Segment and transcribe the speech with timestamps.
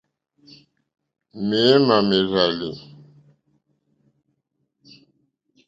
[1.47, 2.69] Méémà mèrzàlì.